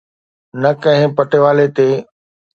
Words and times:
نه 0.61 0.71
ڪنهن 0.83 1.09
پٽيوالي 1.17 1.67
تي. 1.75 1.89